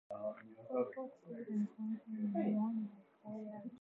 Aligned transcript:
Crawford 0.67 1.11
pulled 1.23 1.47
in 1.47 1.67
front 1.77 1.99
late, 2.09 2.33
and 2.47 2.55
won 2.55 2.85
by 2.91 3.01
four 3.21 3.43
yards. 3.43 3.69